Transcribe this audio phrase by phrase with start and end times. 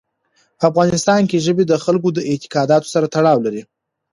[0.59, 3.61] په افغانستان کې ژبې د خلکو د اعتقاداتو سره تړاو لري.